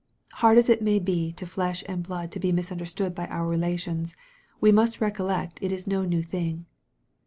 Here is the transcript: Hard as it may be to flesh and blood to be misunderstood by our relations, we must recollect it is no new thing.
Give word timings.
Hard 0.41 0.57
as 0.57 0.67
it 0.67 0.81
may 0.81 0.97
be 0.97 1.31
to 1.33 1.45
flesh 1.45 1.83
and 1.87 2.01
blood 2.01 2.31
to 2.31 2.39
be 2.39 2.51
misunderstood 2.51 3.13
by 3.13 3.27
our 3.27 3.45
relations, 3.45 4.15
we 4.59 4.71
must 4.71 4.99
recollect 4.99 5.59
it 5.61 5.71
is 5.71 5.85
no 5.85 6.01
new 6.05 6.23
thing. 6.23 6.65